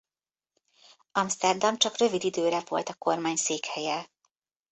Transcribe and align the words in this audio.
Amszterdam 1.11 1.77
csak 1.77 1.97
rövid 1.97 2.23
időre 2.23 2.61
volt 2.67 2.89
a 2.89 2.93
kormány 2.93 3.35
székhelye. 3.35 4.09